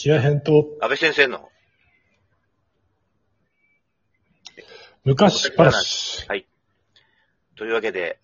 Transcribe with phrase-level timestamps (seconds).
[0.00, 1.50] 気合編と安倍先生の
[5.04, 6.26] 昔話。
[6.26, 6.46] はい。
[7.54, 8.18] というわけで、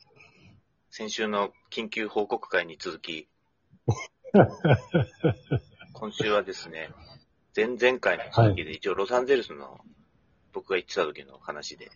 [0.89, 3.29] 先週の緊急報告会に続き、
[5.93, 6.89] 今週はですね、
[7.55, 9.79] 前々回の続きで、一応ロサンゼルスの
[10.55, 11.91] 僕が行ってた時の話で、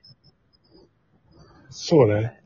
[1.71, 2.43] そうね。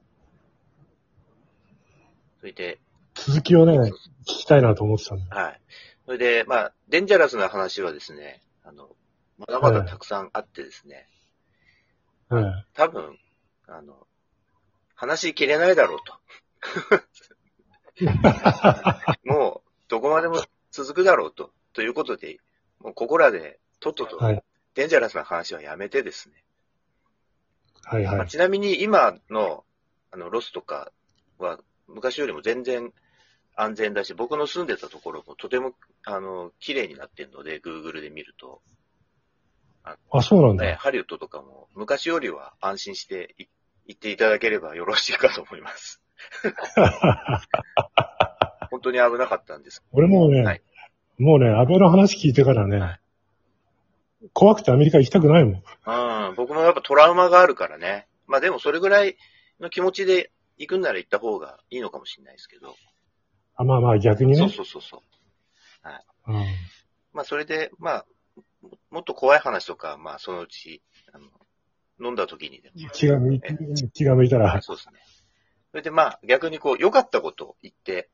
[2.38, 2.78] それで、
[3.14, 3.92] 続きをね、聞
[4.24, 5.36] きたいなと思ってたんだ。
[5.36, 5.60] はい。
[6.06, 8.88] それで、まあ、デンジャラスな話はですね、あの、
[9.38, 11.08] まだまだたくさんあってですね、
[12.28, 12.66] はい。
[12.74, 13.18] 多分、
[13.66, 14.06] あの、
[14.94, 16.20] 話しきれないだろうと。
[19.24, 21.52] もう、どこまでも続くだろうと。
[21.72, 22.38] ということで、
[22.80, 24.42] もうここらで、とっとと、はい。
[24.74, 26.44] デンジャラスな話はやめてですね。
[27.82, 28.16] はいはい。
[28.16, 29.64] まあちなみに今の、
[30.10, 30.92] あの、ロスとか
[31.38, 32.92] は、昔よりも全然
[33.56, 35.72] 安全だし、僕の住んでたところもとても、
[36.04, 38.62] あの、綺麗になってるので、Google で見ると。
[40.10, 40.64] あ、そうなんだ。
[40.64, 43.44] ね、ハリウッドとかも昔よりは安心してい
[43.86, 46.00] 行っていただければよろしいかと思います。
[48.70, 49.84] 本当に危なかったんです。
[49.92, 50.62] 俺もうね、はい
[51.18, 53.00] もうね、安倍の話聞いてからね、はい
[54.32, 55.52] 怖くてアメリカ行きたくないもん。
[55.52, 55.56] う
[56.32, 58.08] ん、僕もやっぱトラウマがあるからね。
[58.26, 59.18] まあでもそれぐらい
[59.60, 62.74] の気持ちで行くんなら行った方がいいのかもしれないですけど。
[63.56, 64.52] あまあまあ逆にそうね。
[64.52, 65.00] そうそうそう。
[66.26, 66.44] うん
[67.12, 68.06] まあそれで、まあ、
[68.62, 71.28] ももっと怖い話とか、まあそのうち、あの、
[72.08, 72.90] 飲んだ時にでも。
[72.90, 73.40] 気が向い
[73.92, 74.60] 気が向いたら。
[74.62, 74.94] そうですね。
[75.70, 78.10] それでまあ逆にこう良かったことを言って、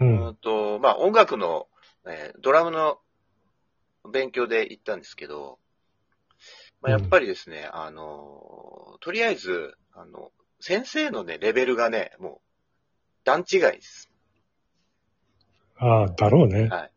[0.00, 0.04] う。
[0.04, 1.68] うんんと、まあ音楽の、
[2.06, 2.98] えードラムの
[4.10, 5.58] 勉強で行ったんですけど、
[6.80, 12.40] まあ、やっぱりですね、あの、とりあえず、あの、先生のね、レベルがね、もう、
[13.24, 14.10] 段違いです。
[15.76, 16.68] ああ、だろうね。
[16.68, 16.92] はい。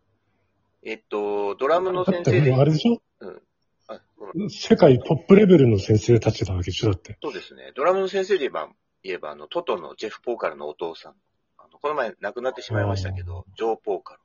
[0.84, 3.02] えっと、ドラムの先生で、あれでしょ？
[3.88, 7.18] あごめん世界トップレベルの先生たちだわけでしょだって。
[7.22, 7.72] そうですね。
[7.76, 8.70] ドラムの先生で言えば、
[9.04, 11.14] 言えば、あの、トトのジェフ・ポーカルのお父さん。
[11.58, 14.16] あのこの前亡くなってしまいましたけど、ジョー・ポーカ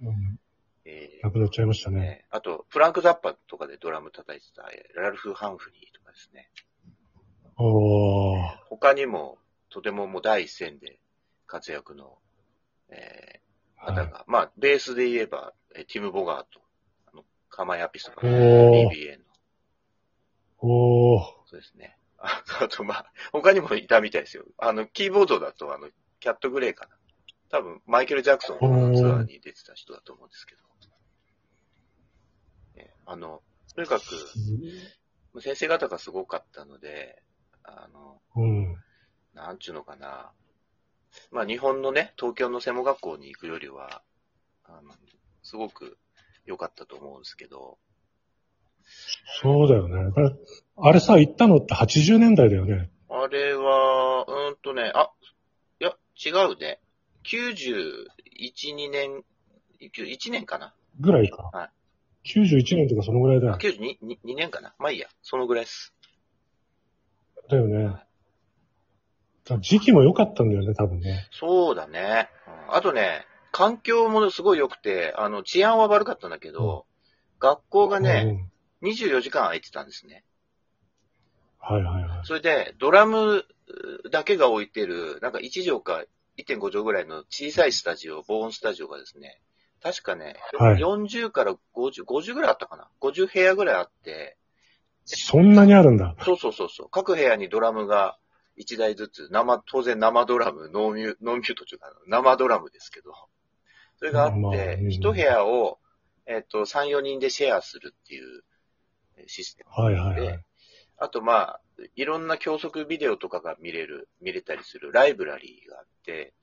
[0.00, 0.08] ル。
[0.08, 0.38] うん、
[0.84, 2.00] えなくなっちゃいましたーね。
[2.00, 6.50] ねあと、フランク・ザッパとかでドラム叩いてた、えーラルフ・ハンフリーとかですね。
[7.56, 8.56] おー。
[8.68, 9.38] 他にも、
[9.70, 10.98] とてももう第一線で
[11.54, 12.18] 活躍の、
[12.88, 16.60] えーはい方が、まあ、ベースで言えば、えーティム・ボガート、
[17.12, 19.24] あの、カマイアピストのおー BBA の、
[20.58, 21.22] おー。
[21.44, 21.98] そうですね。
[22.18, 24.44] ああと、まあ、他にもいたみたいですよ。
[24.58, 26.96] あの、キーボードだと、あの、キャット・グレイかな。
[27.50, 30.62] 多分、マイケル・ジャクソンのツアーに出てた人だと思うんですけど。
[32.76, 33.42] ねあの、
[33.74, 34.04] とにかく、
[35.40, 37.22] 先生方がすごかったので、
[37.62, 38.76] あの、うん。
[39.34, 40.32] なんちゅうのかな。
[41.30, 44.02] まあ、日本のね、東京の専門学校に行くよりは、
[44.64, 44.92] あの、
[45.42, 45.98] すごく
[46.46, 47.78] 良かったと思うんですけど、
[49.40, 50.12] そうだよね。
[50.76, 52.90] あれさ、行ったのって80年代だよね。
[53.08, 55.10] あれは、うーんとね、あ、
[55.80, 56.80] いや、違うね。
[57.24, 59.24] 91、2年、
[59.80, 61.50] 1年かなぐらいか。
[61.52, 61.70] は
[62.24, 63.58] 91年とかそのぐらいだあよ。
[63.58, 65.94] 92 2 2年かなまあいいや、そのぐらいです。
[67.48, 68.02] だよね。
[69.44, 71.28] だ時期も良かったんだよね、多分ね。
[71.32, 72.30] そうだね。
[72.46, 76.86] うんあとね、環境もすごい良くて、あの、治安は悪かったんだけど、
[77.38, 78.50] 学校がね、
[78.82, 78.88] うん。
[78.88, 80.24] 24時間空いてたんですね。
[81.58, 82.20] はいはいはい。
[82.24, 83.44] それで、ドラム
[84.10, 86.04] だけが置いてる、なんか1畳か
[86.36, 89.40] 1.5畳ぐらいの小さいスタジオ、防音スタジオがですね、
[89.82, 94.36] 確かね、はい40から50、50ぐらいあったかな ?50 部屋ぐらいあって、
[95.04, 96.16] そんなにあるんだ。
[96.24, 98.18] そうそうそうそう、各部屋にドラムが
[98.58, 103.12] 1台ずつ、生、当然生ドラム、ノーミュー、ノーミュートというか、生ドラムですけど、
[103.98, 104.52] それがあって、うん
[104.88, 105.78] 1部屋を、
[106.26, 108.44] えっと、3、4人でシェアするっていう
[109.16, 109.70] えーシステム。
[109.84, 110.44] はいはいはいで。
[110.98, 111.60] あと、まあ、
[111.96, 116.34] いろんな教則ビデオとかが見れる、見れたりするライブラリーがあって、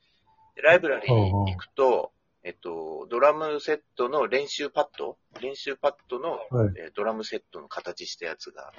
[0.56, 2.12] でライブラリーに行くと、
[2.44, 8.74] えっと、ドラムセットの練習パッド練習パッドの、はいえードラムセットの形したやつが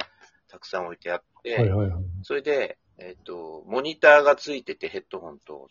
[0.48, 2.04] たくさん置いてあって、はいはいはい。
[2.22, 5.68] それで、えっと、モニターがついててヘッドホンと、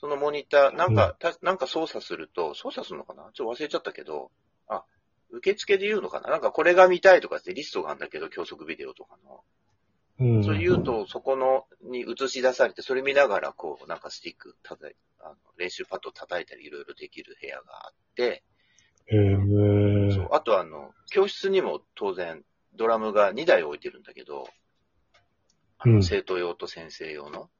[0.00, 3.30] そのモニター、なんか、たなんか操作すると、操作するのかな？
[3.32, 4.30] ちょっと忘れちゃったけど、
[4.68, 4.84] あ、
[5.30, 6.30] 受付で言うのかな？
[6.30, 9.44] なんかこれが見たいとかってリストがあるんだけど、教則ビデオとかの。
[10.18, 10.44] うん。
[10.44, 18.42] それ言うと、そこの、に映し出されて、それ見ながら、こう、なんかスティック叩い、あの練習パッド叩いたり、いろいろできる部屋があって、
[19.06, 20.28] へーそう。
[20.32, 22.42] あとあの、教室にも当然、
[22.74, 24.48] ドラムが2台置いてるんだけど、
[25.78, 27.50] あのうん生徒用と先生用の。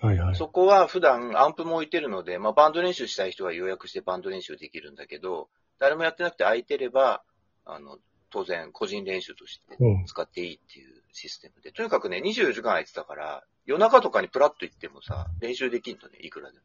[0.00, 0.34] はいはい。
[0.34, 5.48] そこは普段アンプも置いてるので、まあバンド練習したい人は予約してバンド練習できるんだけど、
[5.78, 7.22] 誰もやってなくて空いてれば、
[7.64, 7.98] あの、
[8.30, 10.04] 当然個人練習としてうん。
[10.06, 16.64] 使っていいっていうシステムで、とにかくね、24時間空いてたから、夜中とかにプラッと行ってもさ、練習できんとね、いくらでも。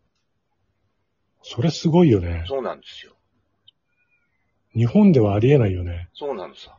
[1.41, 2.45] それすごいよね。
[2.47, 3.13] そうなんですよ。
[4.73, 6.09] 日本ではありえないよね。
[6.13, 6.77] そうなのさ。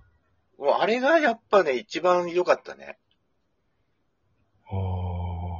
[0.58, 2.98] もうあれがやっぱね、一番良かったね。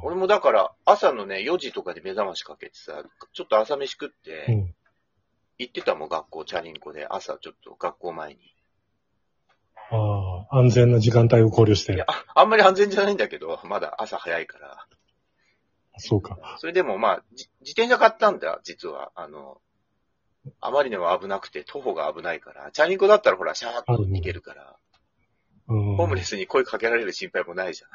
[0.03, 3.03] 俺もだから、朝のね、4時とかで目覚ましかけてさ、
[3.33, 4.75] ちょっと朝飯食って、うん。
[5.59, 8.39] 行ってたもん、学校、チャリンコで、朝ちょっと学校前に。
[9.89, 12.05] ああ、安全な時間帯を考慮していや。
[12.07, 14.87] ああんまり安全じゃないんだけど、まだ朝早いから。
[15.97, 16.57] そうか。
[16.59, 19.11] それでもまあ、じ自転車買ったんだ、実は。
[19.15, 19.61] あの、
[20.61, 22.71] あまりにも危なくて、徒歩が危ないから。
[22.71, 24.77] チャリンコだったらほら、シャーッと行けるから、
[25.69, 25.95] うん。
[25.97, 27.89] ホームレスに声かけられる心配もないじゃん。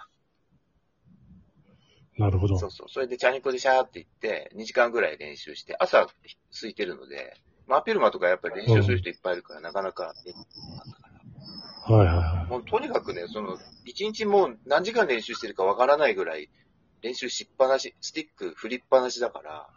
[2.19, 2.59] なるほど。
[2.59, 2.89] そうそう。
[2.89, 6.07] それでチャリンコでシャーって行って、2時間ぐらい練習して、朝
[6.51, 7.37] 空いてるので、
[7.67, 11.09] 真っ昼間とかやっぱり練習する人いっぱいいるから、なかなかなかったか
[11.89, 11.97] ら。
[11.97, 12.51] はいはいはい。
[12.51, 16.51] もうとにかくね、その、一日もう何時間練習してるかわからないぐらい、
[17.01, 19.69] 練習しっぱなし、スティック振りっぱなしだから、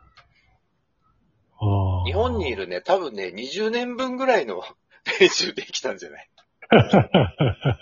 [1.58, 2.04] ああ。
[2.06, 4.62] 日本にいるね、多分ね、20年分ぐらいの
[5.20, 6.30] 練習できたんじゃない？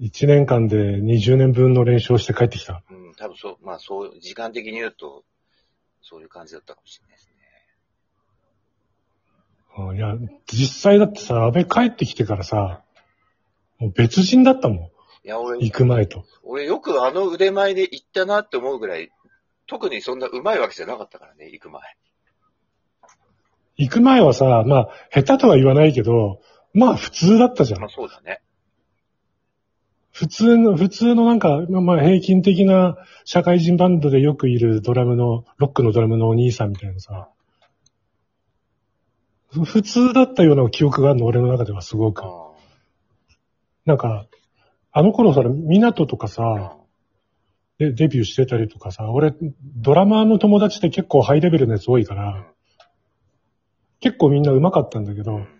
[0.00, 2.82] 1年間で20年分の練習をして帰ってきた。
[2.90, 5.24] うん、多分そう、まあそう、時間的に言うと、
[6.02, 7.36] そういう感じだったかもしれないですね。
[9.78, 10.14] あいや、
[10.46, 12.82] 実際だってさ、安倍帰ってきてからさ、
[13.78, 14.78] もう別人だったもん。
[14.78, 14.90] い
[15.24, 16.24] や、俺、行く前と。
[16.42, 19.10] 俺よくあの腕前で行ったなって思うぐらい、
[19.66, 21.82] 特にそんな上手いわけじゃなかったからね、行く前。
[23.78, 26.40] 行く前はさ、まあ、下手とは言わないけど、
[26.72, 27.88] まあ普通だったじゃんまあ。
[27.88, 28.42] そうだね。
[30.16, 32.96] 普通の、普通のなんか、まあ平均的な
[33.26, 37.28] 社会人バンドでよくいるドラムの、ロックのドラムのお兄さんみたいなさ、
[39.50, 42.22] 普通だったような記憶があるの、俺の中ではすごく。
[42.24, 42.52] あ
[43.84, 44.26] なんか、
[44.90, 46.76] あの頃さ、港とかあさ、
[47.76, 52.46] でデビューしてたりとかさ、俺、ドラマーの友達って結構ハイレベルなやつ多いから、
[54.00, 55.55] 結構みんな上手かったんだけど、うん。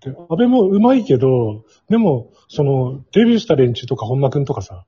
[0.00, 4.86] で、安倍も上手いけど、でも、その、デビューした連中とか本間くんとかさ、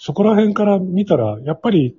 [0.00, 1.96] そこら辺から見たら、やっぱり、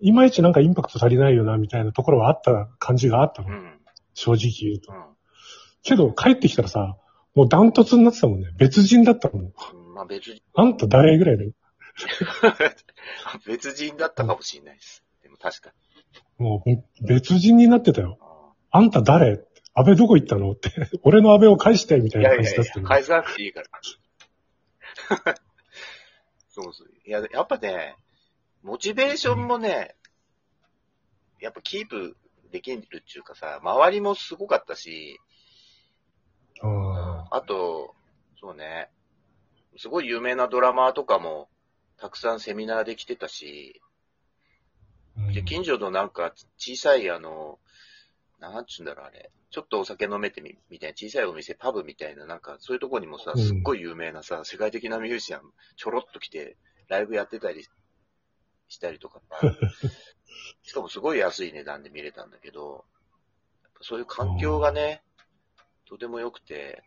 [0.00, 3.48] いまいちなんかインパクト足りないよな、みたいなところはあった感じがあったの。
[3.48, 3.78] うん。
[4.14, 4.92] 正直言うと。
[4.92, 5.04] うん。
[5.82, 6.96] けど、帰ってきたらさ、
[7.34, 8.48] もうダントツになってたもんね。
[8.56, 9.42] 別人だったもん。
[9.42, 9.94] うん。
[9.94, 11.52] まあ別に、あんた誰ぐらいで。
[13.46, 15.04] 別人だったかもしれないです。
[15.22, 15.72] でも確か
[16.38, 16.46] に。
[16.46, 16.70] もう
[17.06, 18.18] べ別人になってたよ。
[18.20, 19.44] ああんた誰？
[19.76, 20.52] 安倍どこ行ったの？
[20.52, 20.70] って。
[21.04, 23.68] 俺の安倍を返して、みたいな感じだったの返さなくていいから。
[26.48, 26.88] そうそう。
[27.04, 27.96] いや、やっぱね、
[28.62, 29.94] モチベーションもね、
[31.40, 32.16] やっぱキープ
[32.50, 35.20] できるっていうかさ、周りもすごかったし、
[36.62, 37.94] ああと、
[38.40, 38.90] そうね、
[39.76, 41.50] すごい有名なドラマーとかも、
[41.98, 47.58] たくさんセミナーで来てたし、ーで、近所のなんか小さいあの、
[48.38, 53.42] なんちゅうんだろうあれ、ちょっとお酒飲めてみ、みたいな小さいお店、パブみたいな、なんかそういうとこにもさ、うん。
[53.46, 55.40] すっごい有名なさ、世界的なミュージシャン、
[55.76, 56.56] ちょろっと来て、
[56.88, 57.66] ライブやってたり
[58.68, 59.20] したりとか、
[60.62, 62.84] しかもすごい安い値段で見れたんだけど、
[63.62, 65.02] やっぱそういう環境がね、
[65.88, 66.82] とても良くて、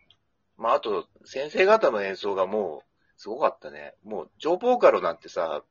[0.58, 3.96] まああと、先生方の演奏がもう、すごかったね。
[4.04, 5.64] もう、ジョーボーカルなんてさ、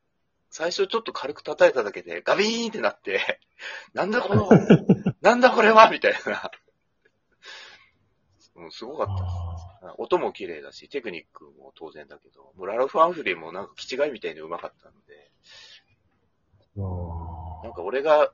[0.50, 3.40] 最初ちょっと軽く叩いただけでガビーンってなって、
[3.92, 4.48] なんだこの、
[5.20, 6.50] なんだこれはみたいな。
[8.54, 9.34] もうすごかったです。
[9.82, 15.30] あ音も綺麗だし、テクニックも当然だけど、もうラルフ・アンフリーもなんか気違いみたいに上手かったので、
[17.62, 18.32] なんか俺が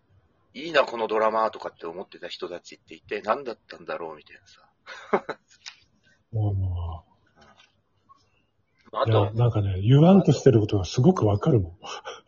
[0.55, 5.25] いいなこのドラマーとかって思ってた人たちって一体何だったんだろうみたいなさ。
[6.33, 6.64] ー。
[8.95, 11.73] もあう、いや、と、なんかね、言わんとしてることがすごくわかるもん。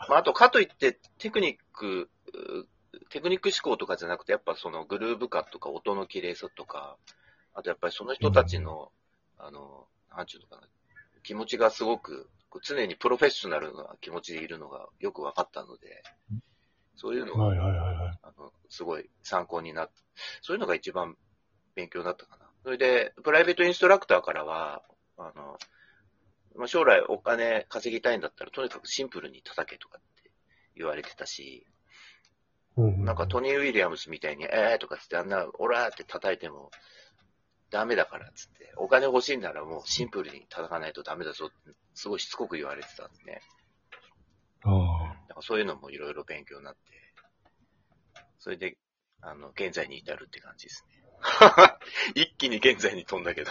[0.08, 2.66] まあ、あとかといってテクニック、う
[3.10, 6.96] テクニック思考とかじゃなくて、やっぱそのグルーヴ感とか音の綺麗さとか、
[7.54, 8.90] あとやっぱりその人たちの、
[9.38, 10.68] あの、なんちゅうのかな、
[11.22, 12.28] 気持ちがすごく、
[12.62, 16.02] 常にプロフェッショナルな気持ちでいるのがよく分かったので、
[16.96, 18.18] そういうのが、はいはいはいはい。
[18.22, 19.90] あの、すごい参考になっ
[20.40, 21.16] そういうのが一番
[21.74, 22.46] 勉強だったかな。
[22.64, 24.82] それで、プライベートインストラクターからは、
[25.18, 25.58] あの、
[26.56, 30.30] まあ、将来お金稼ぎたいんだったら、とにかくシンプルに叩けとかって
[30.76, 31.66] 言われてたし、
[32.76, 36.70] うんなんかトニー・ウィリアムスみたいに、えーとかつってあんな、オラーって叩いても
[37.70, 43.40] ダメだからっつって、お金欲しいならもうシンプルに叩かないとダメだぞって、すごいしつこく言われてたんでね。
[44.64, 45.14] ああ。
[45.28, 46.80] だからそういうのもいろいろ勉強になって、
[48.38, 48.76] それで、
[49.20, 50.96] あの、現在に至るって感じですね。
[52.14, 53.50] 一気に現在に飛んだけど。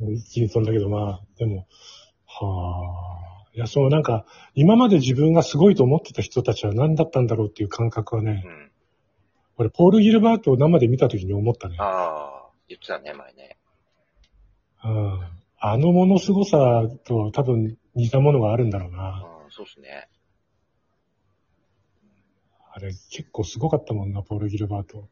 [0.00, 1.66] 一気に飛んだけど、まあ、でも、
[2.26, 3.48] はあ。
[3.54, 4.24] いや、そのなんか、
[4.54, 8.70] 今まで自分がすごいと思ってた人たちは何だったんだろうっていう感覚はねう、ん。
[9.56, 11.76] 俺、ポール・ギルバートを生で見た時に思ったね。
[11.80, 13.58] ああ、言ってたね、前ね。
[14.84, 15.20] うん。
[15.60, 19.26] あのもの凄さと多分似たものがあるんだろうな。
[19.44, 20.08] うん、そうっすね。
[22.70, 25.08] あれ、結構すごかったもんな、ポール・ギルバート。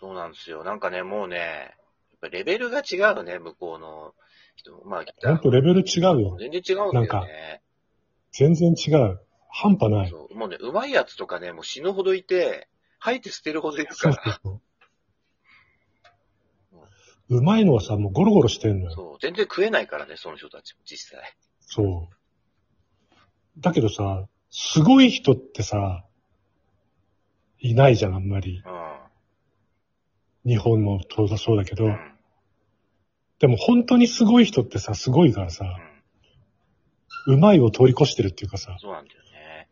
[0.00, 0.64] そうなんですよ。
[0.64, 1.76] なんかね、もうね、
[2.20, 4.14] ぱレベルが違うね、向こうの
[4.56, 4.84] 人も。
[4.84, 6.36] まあ、ギターほんとレベル違うよ。
[6.38, 7.62] 全然違うんだよね。
[8.32, 9.20] 全然違う。
[9.48, 10.10] 半端ない。
[10.10, 14.24] そうもうね、うまいやつとかね、もう死ぬほどいて、吐いて捨てるほどいるそうから。
[14.24, 14.60] そうそう。
[17.30, 18.90] うまいのはさ、もうゴロゴロしてんのよ。
[18.90, 21.36] そう、全然食えないからね、その人たちも実際。
[21.60, 23.20] そう。
[23.58, 26.04] だけどさ、すごい人ってさ、
[27.60, 28.62] いないじゃん、あんまり。
[28.64, 28.68] う
[30.46, 31.84] 日本もそうだそうだけど。
[33.38, 35.64] でも本当にすごい人ってさ、すごいからさ
[37.26, 39.68] う、まいを通り越してるっていうかさ、そうなんだよね。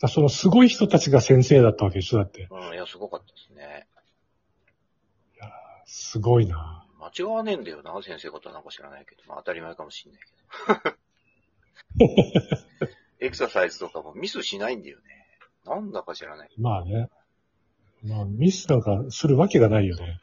[0.00, 2.48] だそのすごい人たちが先生だったわけでしょ、だって。
[2.50, 3.86] うん、いや、すごかったですね。
[5.84, 6.86] すごいな。
[6.98, 9.22] 間違わねえんだよな、先生ことなんか知らないけど。
[9.26, 10.20] まあ当たり前かもしんない
[10.78, 10.94] け
[12.04, 12.88] ど。
[13.20, 15.04] エクササイズとかもミスしないんだよね。
[15.64, 16.50] なんだか知らない。
[16.56, 17.08] まあね。
[18.04, 20.20] まあ、ミスなんかするわけがないよね。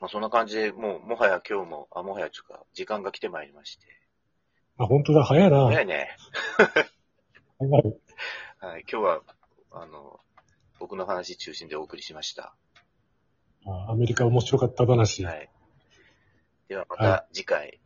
[0.00, 3.86] まあそんな感じで、もう、もはや今日も、あ、もはやちゅうか、時間が来てまいりまして。
[4.78, 5.66] あ、本当だ、早いな。
[5.66, 6.16] 早いね。
[7.58, 7.82] 早い
[8.60, 9.20] はい、今日は、
[9.72, 10.20] あの、
[10.78, 12.54] 僕の話中心でお送りしました。
[13.66, 15.24] あアメリカ面白かった話。
[15.24, 15.48] はい。
[16.68, 17.80] ではまはた次回。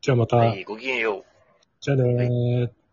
[0.00, 1.24] じゃあまた、はい、ごきげんよう。
[1.80, 2.83] じゃあねー。